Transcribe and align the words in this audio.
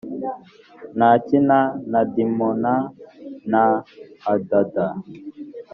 na 0.97 1.07
kina 1.25 1.59
na 1.91 2.01
dimona 2.13 2.73
na 3.51 3.63
adada 4.33 4.85